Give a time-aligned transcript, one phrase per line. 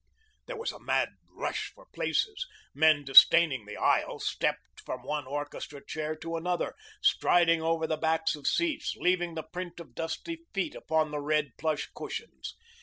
[0.47, 5.79] There was a mad rush for places; men disdaining the aisle, stepped from one orchestra
[5.85, 10.73] chair to another, striding over the backs of seats, leaving the print of dusty feet
[10.73, 12.55] upon the red plush cushions.